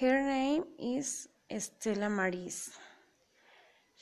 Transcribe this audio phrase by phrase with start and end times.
[0.00, 2.70] Her name is Estela Maris.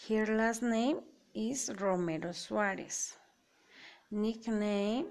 [0.06, 1.00] Her last name
[1.32, 3.14] is Romero Suarez.
[4.10, 5.06] Nickname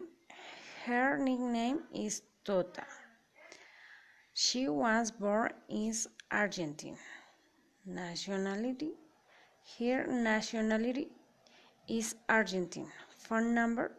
[0.86, 2.86] Her nickname is Tota.
[4.36, 5.92] She was born in
[6.32, 6.98] Argentina.
[7.84, 8.92] Nationality
[9.80, 11.08] Her nationality
[11.88, 12.92] is Argentine.
[13.10, 13.92] Phone number